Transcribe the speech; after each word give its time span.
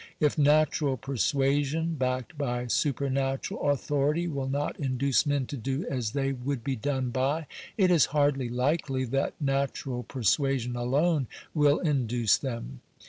If 0.19 0.35
natural 0.35 0.97
persuasion, 0.97 1.93
backed 1.93 2.35
by 2.35 2.65
super 2.65 3.07
natural 3.07 3.69
authority, 3.69 4.27
will 4.27 4.49
not 4.49 4.79
induce 4.79 5.27
men 5.27 5.45
to 5.45 5.57
do 5.57 5.85
as 5.91 6.13
they 6.13 6.31
would 6.31 6.63
be 6.63 6.75
done 6.75 7.11
by, 7.11 7.45
it 7.77 7.91
is 7.91 8.05
hardly 8.05 8.49
likely 8.49 9.05
that 9.05 9.35
natural 9.39 10.01
persuasion 10.01 10.75
alone 10.75 11.27
will 11.53 11.77
induce 11.77 12.35
them. 12.35 12.81